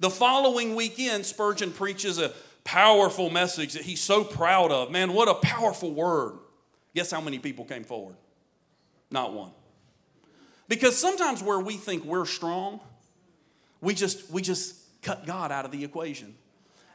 [0.00, 2.32] The following weekend, Spurgeon preaches a
[2.64, 4.90] powerful message that he's so proud of.
[4.90, 6.38] Man, what a powerful word.
[6.94, 8.16] Guess how many people came forward?
[9.10, 9.52] Not one.
[10.68, 12.80] Because sometimes where we think we're strong,
[13.80, 16.34] we just, we just cut God out of the equation.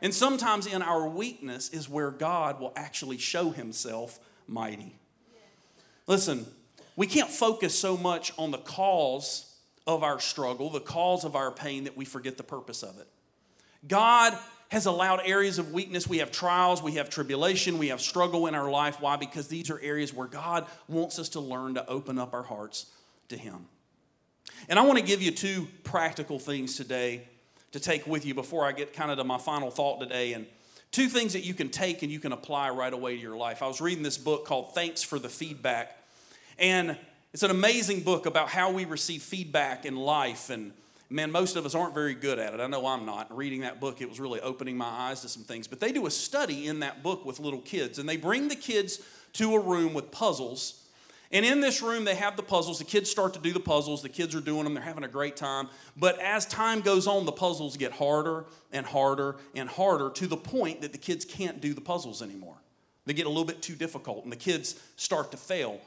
[0.01, 4.95] And sometimes in our weakness is where God will actually show himself mighty.
[6.07, 6.45] Listen,
[6.95, 9.55] we can't focus so much on the cause
[9.87, 13.07] of our struggle, the cause of our pain, that we forget the purpose of it.
[13.87, 14.37] God
[14.69, 16.07] has allowed areas of weakness.
[16.07, 18.99] We have trials, we have tribulation, we have struggle in our life.
[19.01, 19.17] Why?
[19.17, 22.87] Because these are areas where God wants us to learn to open up our hearts
[23.31, 23.65] to Him.
[24.69, 27.23] And I want to give you two practical things today
[27.71, 30.33] to take with you before I get kind of to my final thought today.
[30.33, 30.45] And
[30.91, 33.63] two things that you can take and you can apply right away to your life.
[33.63, 35.97] I was reading this book called Thanks for the Feedback.
[36.59, 36.97] And
[37.33, 40.49] it's an amazing book about how we receive feedback in life.
[40.49, 40.73] And
[41.09, 42.59] man, most of us aren't very good at it.
[42.59, 43.35] I know I'm not.
[43.35, 45.65] Reading that book, it was really opening my eyes to some things.
[45.65, 48.55] But they do a study in that book with little kids, and they bring the
[48.55, 48.99] kids
[49.33, 50.80] to a room with puzzles
[51.31, 52.79] and in this room, they have the puzzles.
[52.79, 54.01] The kids start to do the puzzles.
[54.01, 54.73] The kids are doing them.
[54.73, 55.69] They're having a great time.
[55.95, 60.37] But as time goes on, the puzzles get harder and harder and harder to the
[60.37, 62.57] point that the kids can't do the puzzles anymore.
[63.05, 65.79] They get a little bit too difficult, and the kids start to fail.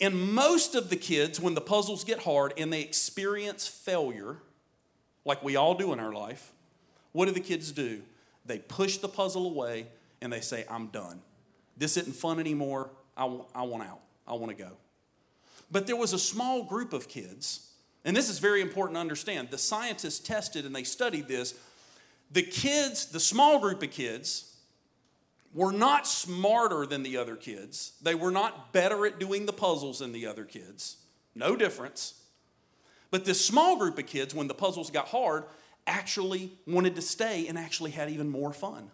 [0.00, 4.36] And most of the kids, when the puzzles get hard and they experience failure,
[5.24, 6.52] like we all do in our life,
[7.12, 8.02] what do the kids do?
[8.46, 9.86] They push the puzzle away
[10.20, 11.20] and they say, I'm done.
[11.76, 12.90] This isn't fun anymore.
[13.16, 13.24] I,
[13.54, 14.00] I want out.
[14.28, 14.72] I want to go.
[15.70, 17.70] But there was a small group of kids,
[18.04, 19.50] and this is very important to understand.
[19.50, 21.54] The scientists tested and they studied this.
[22.30, 24.56] The kids, the small group of kids,
[25.54, 27.92] were not smarter than the other kids.
[28.02, 30.98] They were not better at doing the puzzles than the other kids.
[31.34, 32.22] No difference.
[33.10, 35.44] But this small group of kids, when the puzzles got hard,
[35.86, 38.90] actually wanted to stay and actually had even more fun.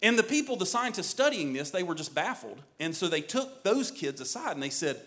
[0.00, 2.60] And the people, the scientists studying this, they were just baffled.
[2.78, 5.00] And so they took those kids aside and they said,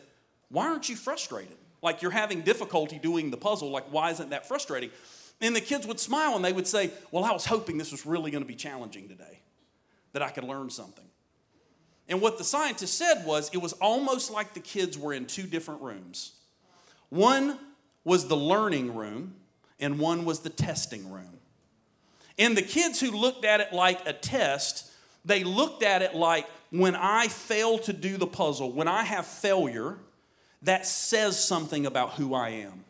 [0.49, 1.57] Why aren't you frustrated?
[1.81, 3.69] Like you're having difficulty doing the puzzle.
[3.71, 4.91] Like, why isn't that frustrating?
[5.39, 8.05] And the kids would smile and they would say, Well, I was hoping this was
[8.05, 9.39] really going to be challenging today,
[10.13, 11.05] that I could learn something.
[12.09, 15.43] And what the scientists said was it was almost like the kids were in two
[15.43, 16.33] different rooms.
[17.09, 17.57] One
[18.03, 19.35] was the learning room,
[19.79, 21.40] and one was the testing room.
[22.37, 24.91] And the kids who looked at it like a test,
[25.25, 29.25] they looked at it like when I fail to do the puzzle, when I have
[29.25, 29.97] failure,
[30.63, 32.85] that says something about who I am.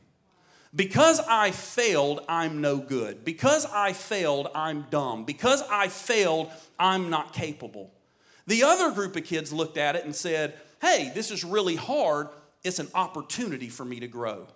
[0.73, 3.25] Because I failed, I'm no good.
[3.25, 5.25] Because I failed, I'm dumb.
[5.25, 6.49] Because I failed,
[6.79, 7.91] I'm not capable.
[8.47, 12.29] The other group of kids looked at it and said, Hey, this is really hard.
[12.63, 14.47] It's an opportunity for me to grow.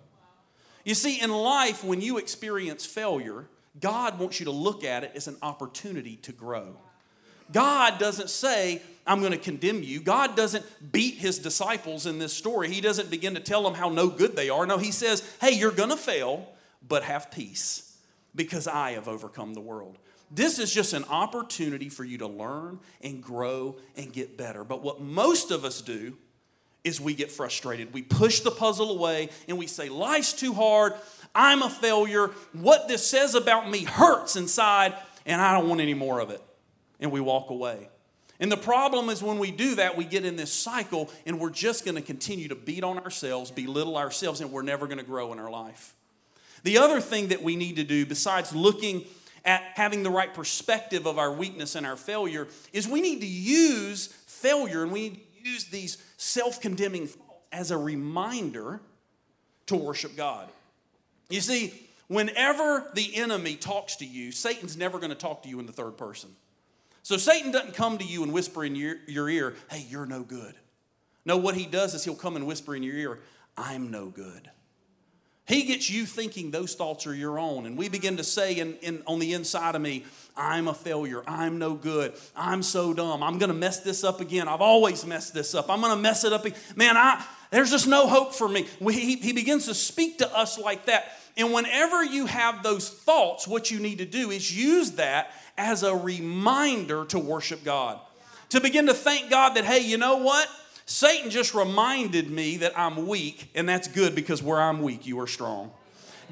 [0.84, 3.46] You see, in life, when you experience failure,
[3.80, 6.76] God wants you to look at it as an opportunity to grow.
[7.52, 10.00] God doesn't say, I'm going to condemn you.
[10.00, 12.68] God doesn't beat his disciples in this story.
[12.68, 14.66] He doesn't begin to tell them how no good they are.
[14.66, 16.48] No, he says, hey, you're going to fail,
[16.86, 17.96] but have peace
[18.34, 19.98] because I have overcome the world.
[20.30, 24.64] This is just an opportunity for you to learn and grow and get better.
[24.64, 26.16] But what most of us do
[26.86, 27.92] is we get frustrated.
[27.92, 30.94] We push the puzzle away and we say, Life's too hard.
[31.34, 32.30] I'm a failure.
[32.52, 34.94] What this says about me hurts inside,
[35.26, 36.40] and I don't want any more of it.
[37.00, 37.90] And we walk away.
[38.38, 41.50] And the problem is when we do that, we get in this cycle and we're
[41.50, 45.04] just going to continue to beat on ourselves, belittle ourselves, and we're never going to
[45.04, 45.94] grow in our life.
[46.62, 49.04] The other thing that we need to do, besides looking
[49.44, 53.26] at having the right perspective of our weakness and our failure, is we need to
[53.26, 57.08] use failure and we use these self condemning
[57.52, 58.80] as a reminder
[59.66, 60.48] to worship God.
[61.28, 61.72] You see,
[62.08, 65.72] whenever the enemy talks to you, Satan's never going to talk to you in the
[65.72, 66.30] third person.
[67.02, 70.22] So Satan doesn't come to you and whisper in your, your ear, hey, you're no
[70.22, 70.54] good.
[71.24, 73.18] No, what he does is he'll come and whisper in your ear,
[73.56, 74.50] I'm no good.
[75.46, 77.66] He gets you thinking those thoughts are your own.
[77.66, 80.04] And we begin to say in, in, on the inside of me,
[80.36, 81.22] I'm a failure.
[81.26, 82.14] I'm no good.
[82.34, 83.22] I'm so dumb.
[83.22, 84.48] I'm going to mess this up again.
[84.48, 85.70] I've always messed this up.
[85.70, 86.44] I'm going to mess it up.
[86.44, 86.58] Again.
[86.74, 88.66] Man, I, there's just no hope for me.
[88.80, 91.12] We, he, he begins to speak to us like that.
[91.36, 95.84] And whenever you have those thoughts, what you need to do is use that as
[95.84, 98.00] a reminder to worship God.
[98.50, 100.48] To begin to thank God that, hey, you know what?
[100.86, 105.18] Satan just reminded me that I'm weak, and that's good because where I'm weak, you
[105.20, 105.72] are strong.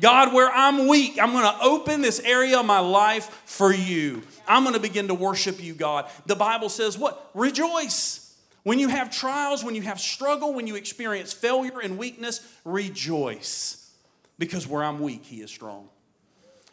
[0.00, 4.22] God, where I'm weak, I'm going to open this area of my life for you.
[4.46, 6.08] I'm going to begin to worship you, God.
[6.26, 7.30] The Bible says, what?
[7.34, 8.20] Rejoice.
[8.62, 13.92] When you have trials, when you have struggle, when you experience failure and weakness, rejoice.
[14.38, 15.88] Because where I'm weak, He is strong.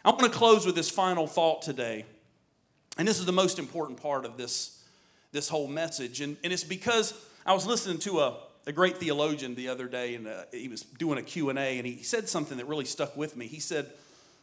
[0.05, 2.05] I want to close with this final thought today.
[2.97, 4.83] And this is the most important part of this,
[5.31, 6.21] this whole message.
[6.21, 7.13] And, and it's because
[7.45, 10.82] I was listening to a, a great theologian the other day, and uh, he was
[10.82, 13.47] doing a Q&A, and he said something that really stuck with me.
[13.47, 13.91] He said,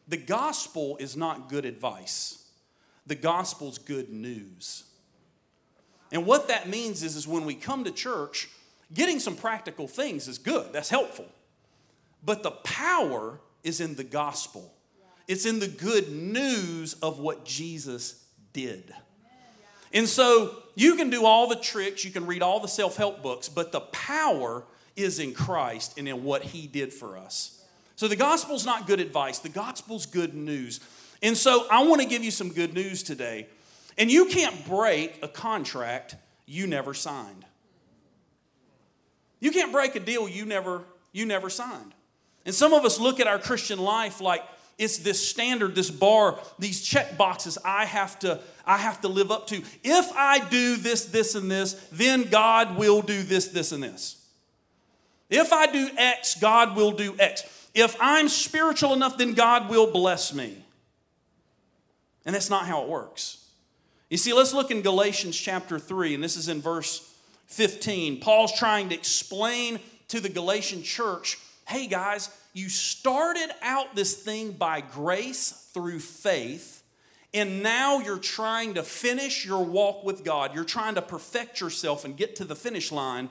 [0.09, 2.45] the gospel is not good advice.
[3.07, 4.85] The gospel's good news.
[6.11, 8.49] And what that means is, is when we come to church,
[8.93, 10.73] getting some practical things is good.
[10.73, 11.27] That's helpful.
[12.25, 14.73] But the power is in the gospel.
[15.27, 18.95] It's in the good news of what Jesus did.
[19.93, 23.23] And so you can do all the tricks, you can read all the self help
[23.23, 24.65] books, but the power
[24.97, 27.65] is in Christ and in what He did for us.
[27.97, 30.81] So the gospel's not good advice, the gospel's good news.
[31.23, 33.49] And so I want to give you some good news today.
[33.97, 36.15] And you can't break a contract
[36.47, 37.45] you never signed.
[39.41, 41.95] You can't break a deal you never you never signed.
[42.45, 44.43] And some of us look at our Christian life like
[44.79, 49.31] it's this standard, this bar, these check boxes I have to I have to live
[49.31, 49.63] up to.
[49.83, 54.23] If I do this, this, and this, then God will do this, this, and this.
[55.31, 57.43] If I do X, God will do X.
[57.75, 60.65] If I'm spiritual enough, then God will bless me.
[62.27, 63.47] And that's not how it works.
[64.11, 67.15] You see, let's look in Galatians chapter 3, and this is in verse
[67.47, 68.21] 15.
[68.21, 74.53] Paul's trying to explain to the Galatian church hey, guys, you started out this thing
[74.53, 76.83] by grace through faith,
[77.35, 80.55] and now you're trying to finish your walk with God.
[80.55, 83.29] You're trying to perfect yourself and get to the finish line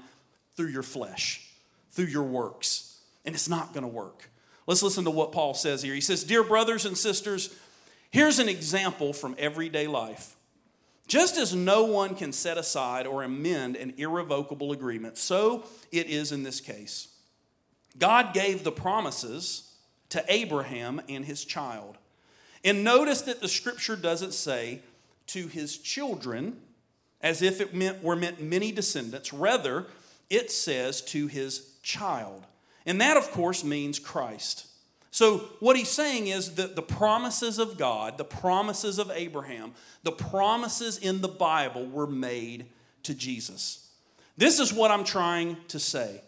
[0.55, 1.47] through your flesh,
[1.91, 2.99] through your works.
[3.25, 4.29] And it's not going to work.
[4.67, 5.93] Let's listen to what Paul says here.
[5.93, 7.53] He says, Dear brothers and sisters,
[8.11, 10.35] here's an example from everyday life.
[11.07, 16.33] Just as no one can set aside or amend an irrevocable agreement, so it is
[16.33, 17.07] in this case.
[17.99, 19.73] God gave the promises
[20.09, 21.97] to Abraham and his child.
[22.63, 24.81] And notice that the scripture doesn't say
[25.27, 26.57] to his children
[27.21, 29.33] as if it meant, were meant many descendants.
[29.33, 29.85] Rather,
[30.29, 32.45] it says to his child.
[32.85, 34.67] And that, of course, means Christ.
[35.11, 40.11] So, what he's saying is that the promises of God, the promises of Abraham, the
[40.11, 42.67] promises in the Bible were made
[43.03, 43.89] to Jesus.
[44.37, 46.21] This is what I'm trying to say.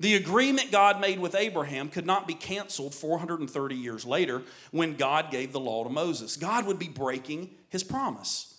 [0.00, 5.30] The agreement God made with Abraham could not be canceled 430 years later when God
[5.30, 6.36] gave the law to Moses.
[6.36, 8.54] God would be breaking his promise.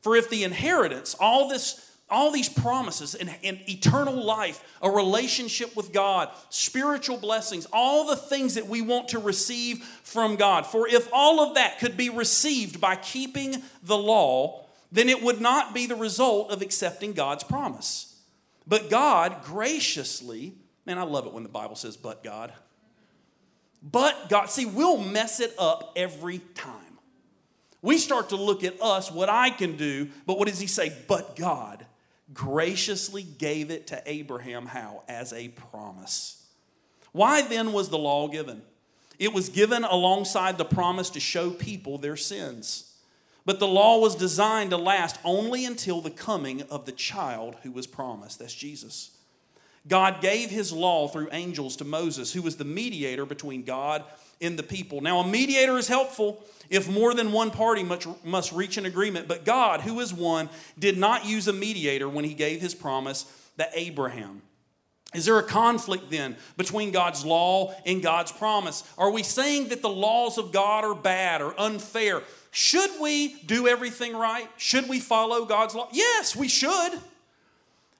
[0.00, 5.76] For if the inheritance, all this all these promises and, and, eternal life, a relationship
[5.76, 10.64] with God, spiritual blessings, all the things that we want to receive from God.
[10.64, 15.40] For if all of that could be received by keeping the law, then it would
[15.40, 18.16] not be the result of accepting God's promise.
[18.66, 20.54] But God graciously
[20.88, 22.50] Man, I love it when the Bible says, but God.
[23.82, 26.98] But God, see, we'll mess it up every time.
[27.82, 30.90] We start to look at us, what I can do, but what does he say?
[31.06, 31.84] But God
[32.32, 35.02] graciously gave it to Abraham how?
[35.08, 36.46] As a promise.
[37.12, 38.62] Why then was the law given?
[39.18, 42.94] It was given alongside the promise to show people their sins.
[43.44, 47.72] But the law was designed to last only until the coming of the child who
[47.72, 48.38] was promised.
[48.38, 49.10] That's Jesus.
[49.88, 54.04] God gave his law through angels to Moses, who was the mediator between God
[54.40, 55.00] and the people.
[55.00, 59.44] Now, a mediator is helpful if more than one party must, reach an agreement, but
[59.44, 63.24] God, who is one, did not use a mediator when he gave his promise
[63.56, 64.42] to Abraham.
[65.14, 68.84] Is there a conflict then between God's law and God's promise?
[68.98, 72.22] Are we saying that the laws of God are bad or unfair?
[72.50, 74.48] Should we do everything right?
[74.58, 75.88] Should we follow God's law?
[75.92, 77.00] Yes, we should.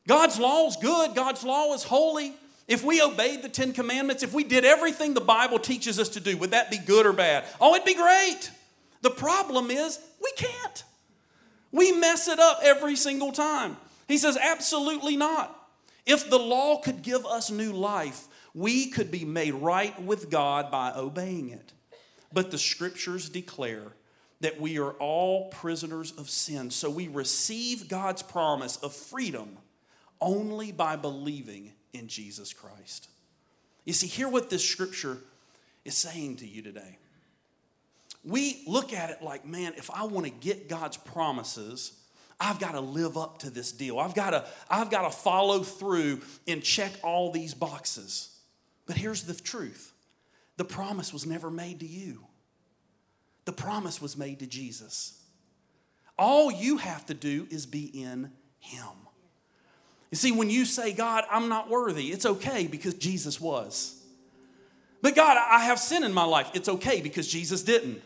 [0.09, 2.33] God's law is good, God's law is holy.
[2.67, 6.21] If we obeyed the Ten Commandments, if we did everything the Bible teaches us to
[6.21, 7.45] do, would that be good or bad?
[7.61, 8.51] Oh, it'd be great.
[9.03, 10.85] The problem is we can't.
[11.73, 13.77] We mess it up every single time.
[14.09, 15.55] He says, absolutely not.
[16.07, 20.71] If the law could give us new life, we could be made right with God
[20.71, 21.73] by obeying it.
[22.33, 23.93] But the scriptures declare
[24.41, 26.71] that we are all prisoners of sin.
[26.71, 29.59] So we receive God's promise of freedom
[30.21, 33.09] only by believing in Jesus Christ.
[33.85, 35.19] You see, hear what this scripture
[35.85, 36.99] is saying to you today.
[38.25, 41.93] We look at it like, man, if I want to get God's promises,
[42.41, 43.99] I've got to live up to this deal.
[43.99, 48.37] I've got to, I've got to follow through and check all these boxes.
[48.87, 49.93] But here's the truth
[50.57, 52.25] the promise was never made to you,
[53.45, 55.15] the promise was made to Jesus.
[56.19, 59.08] All you have to do is be in Him.
[60.11, 64.03] You see, when you say, God, I'm not worthy, it's okay because Jesus was.
[65.03, 66.51] But God, I have sin in my life.
[66.55, 68.03] It's okay because Jesus didn't.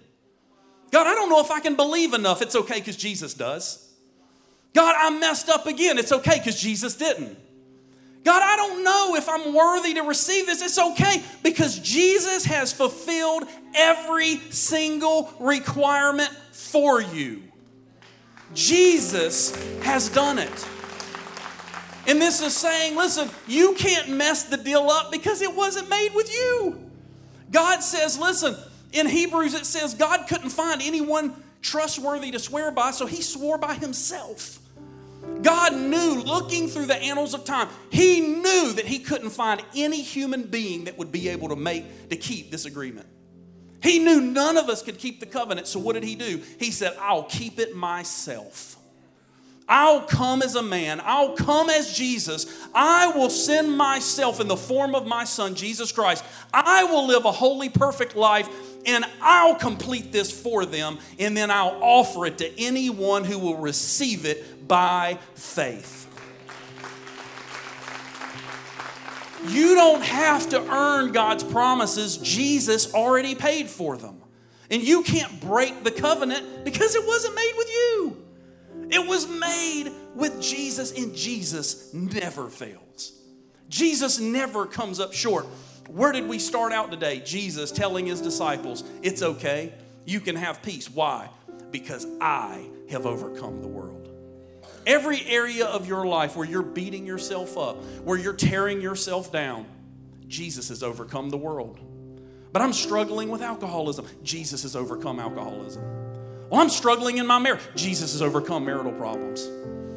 [0.91, 2.43] God, I don't know if I can believe enough.
[2.43, 3.89] It's okay because Jesus does.
[4.75, 5.97] God, I'm messed up again.
[5.97, 7.39] It's okay because Jesus didn't.
[8.25, 10.63] God, I don't know if I'm worthy to receive this.
[10.63, 13.45] It's okay because Jesus has fulfilled
[13.75, 17.43] every single requirement for you.
[18.55, 20.69] Jesus has done it.
[22.07, 26.11] And this is saying, listen, you can't mess the deal up because it wasn't made
[26.15, 26.91] with you.
[27.51, 28.57] God says, listen,
[28.93, 33.59] in Hebrews it says God couldn't find anyone trustworthy to swear by, so he swore
[33.59, 34.59] by himself.
[35.43, 40.03] God knew, looking through the annals of time, he knew that he couldn't find any
[40.03, 43.07] human being that would be able to make to keep this agreement.
[43.83, 46.43] He knew none of us could keep the covenant, so what did he do?
[46.59, 48.77] He said, I'll keep it myself.
[49.69, 51.01] I'll come as a man.
[51.05, 52.47] I'll come as Jesus.
[52.75, 56.25] I will send myself in the form of my son, Jesus Christ.
[56.53, 58.49] I will live a holy, perfect life,
[58.85, 63.57] and I'll complete this for them, and then I'll offer it to anyone who will
[63.57, 66.01] receive it by faith.
[69.49, 74.21] You don't have to earn God's promises, Jesus already paid for them.
[74.71, 78.25] And you can't break the covenant because it wasn't made with you.
[78.93, 83.19] It was made with Jesus, and Jesus never fails.
[83.71, 85.47] Jesus never comes up short.
[85.89, 87.21] Where did we start out today?
[87.25, 89.73] Jesus telling his disciples, It's okay,
[90.05, 90.91] you can have peace.
[90.91, 91.31] Why?
[91.71, 94.11] Because I have overcome the world.
[94.87, 99.65] Every area of your life where you're beating yourself up, where you're tearing yourself down,
[100.29, 101.81] Jesus has overcome the world.
[102.53, 104.07] But I'm struggling with alcoholism.
[104.23, 106.02] Jesus has overcome alcoholism.
[106.53, 107.63] Well, I'm struggling in my marriage.
[107.77, 109.49] Jesus has overcome marital problems.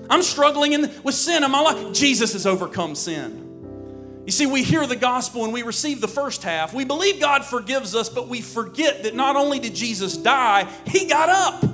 [0.10, 1.92] I'm struggling in, with sin in my life.
[1.92, 4.22] Jesus has overcome sin.
[4.26, 6.74] You see, we hear the gospel and we receive the first half.
[6.74, 11.10] We believe God forgives us, but we forget that not only did Jesus die, He
[11.10, 11.70] got up.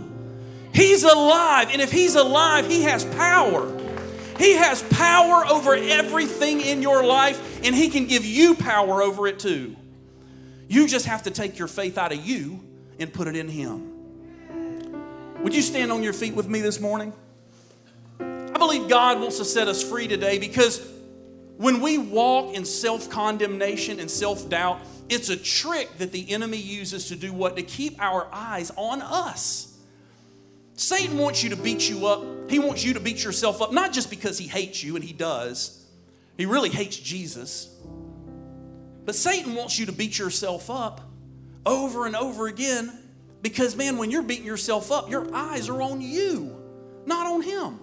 [0.73, 1.69] He's alive.
[1.71, 3.71] And if He's alive, He has power.
[4.39, 9.27] He has power over everything in your life, and He can give you power over
[9.27, 9.75] it too.
[10.67, 12.63] You just have to take your faith out of you
[12.97, 13.90] and put it in Him.
[15.43, 17.13] Would you stand on your feet with me this morning?
[18.19, 20.87] I believe God wants to set us free today because
[21.57, 26.57] when we walk in self condemnation and self doubt, it's a trick that the enemy
[26.57, 27.55] uses to do what?
[27.55, 29.75] To keep our eyes on us.
[30.75, 32.23] Satan wants you to beat you up.
[32.47, 35.11] He wants you to beat yourself up, not just because he hates you, and he
[35.11, 35.83] does.
[36.37, 37.75] He really hates Jesus.
[39.05, 41.01] But Satan wants you to beat yourself up
[41.65, 43.00] over and over again
[43.41, 46.55] because, man, when you're beating yourself up, your eyes are on you,
[47.05, 47.79] not on Him.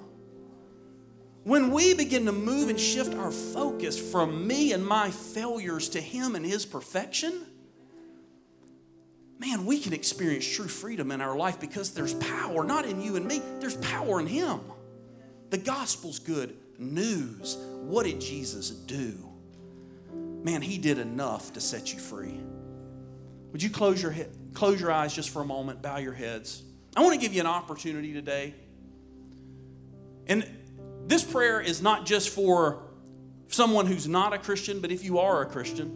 [1.44, 6.00] When we begin to move and shift our focus from me and my failures to
[6.00, 7.42] Him and His perfection,
[9.38, 13.16] man, we can experience true freedom in our life because there's power, not in you
[13.16, 14.60] and me, there's power in Him.
[15.50, 17.56] The gospel's good news.
[17.80, 19.16] What did Jesus do?
[20.12, 22.38] Man, He did enough to set you free.
[23.52, 24.30] Would you close your head?
[24.58, 26.64] Close your eyes just for a moment, bow your heads.
[26.96, 28.54] I want to give you an opportunity today.
[30.26, 30.44] And
[31.06, 32.82] this prayer is not just for
[33.46, 35.94] someone who's not a Christian, but if you are a Christian,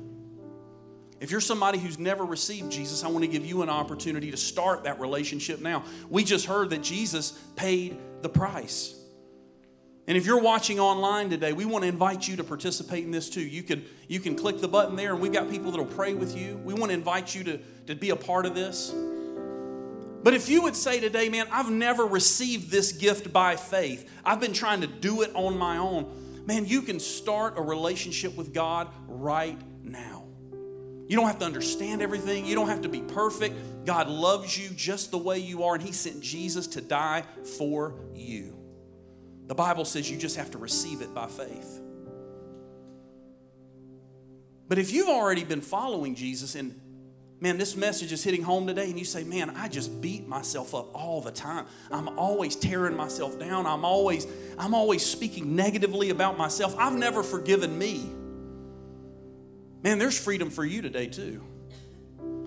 [1.18, 4.36] if you're somebody who's never received Jesus, I want to give you an opportunity to
[4.36, 5.82] start that relationship now.
[6.08, 8.94] We just heard that Jesus paid the price.
[10.08, 13.30] And if you're watching online today, we want to invite you to participate in this
[13.30, 13.40] too.
[13.40, 16.36] You can, you can click the button there, and we've got people that'll pray with
[16.36, 16.56] you.
[16.64, 18.92] We want to invite you to, to be a part of this.
[20.22, 24.40] But if you would say today, man, I've never received this gift by faith, I've
[24.40, 26.44] been trying to do it on my own.
[26.46, 30.26] man, you can start a relationship with God right now.
[31.08, 32.46] You don't have to understand everything.
[32.46, 33.84] You don't have to be perfect.
[33.84, 37.24] God loves you just the way you are, and He sent Jesus to die
[37.58, 38.61] for you.
[39.52, 41.78] The Bible says you just have to receive it by faith.
[44.66, 46.80] But if you've already been following Jesus and
[47.38, 50.74] man, this message is hitting home today, and you say, man, I just beat myself
[50.74, 51.66] up all the time.
[51.90, 53.66] I'm always tearing myself down.
[53.66, 54.26] I'm always,
[54.56, 56.74] I'm always speaking negatively about myself.
[56.78, 58.10] I've never forgiven me.
[59.82, 61.42] Man, there's freedom for you today, too.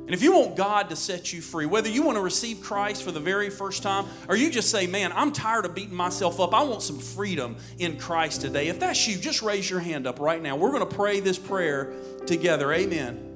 [0.05, 3.01] And if you want God to set you free, whether you want to receive Christ
[3.01, 6.39] for the very first time or you just say, Man, I'm tired of beating myself
[6.39, 8.67] up, I want some freedom in Christ today.
[8.67, 10.57] If that's you, just raise your hand up right now.
[10.57, 11.91] We're going to pray this prayer
[12.27, 12.71] together.
[12.71, 13.31] Amen.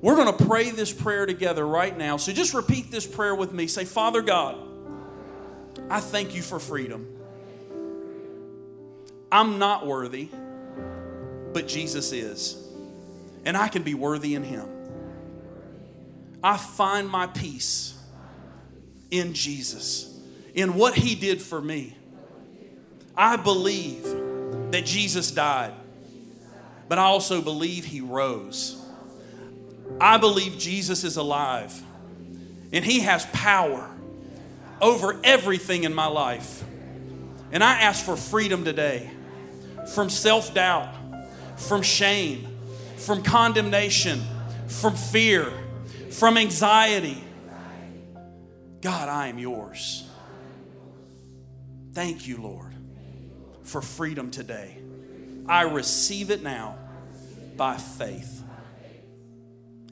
[0.00, 2.16] We're going to pray this prayer together right now.
[2.16, 3.66] So just repeat this prayer with me.
[3.66, 4.56] Say, Father God,
[5.90, 7.06] I thank you for freedom.
[9.30, 10.30] I'm not worthy,
[11.52, 12.62] but Jesus is.
[13.44, 14.75] And I can be worthy in Him.
[16.46, 17.98] I find my peace
[19.10, 20.16] in Jesus,
[20.54, 21.96] in what He did for me.
[23.16, 24.04] I believe
[24.70, 25.72] that Jesus died,
[26.88, 28.80] but I also believe He rose.
[30.00, 31.82] I believe Jesus is alive
[32.72, 33.90] and He has power
[34.80, 36.62] over everything in my life.
[37.50, 39.10] And I ask for freedom today
[39.96, 40.94] from self doubt,
[41.56, 42.46] from shame,
[42.98, 44.22] from condemnation,
[44.68, 45.52] from fear
[46.16, 47.22] from anxiety.
[48.80, 50.08] God, I am yours.
[51.92, 52.74] Thank you, Lord,
[53.62, 54.78] for freedom today.
[55.46, 56.78] I receive it now
[57.56, 58.42] by faith.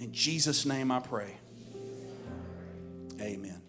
[0.00, 1.36] In Jesus' name I pray.
[3.20, 3.63] Amen.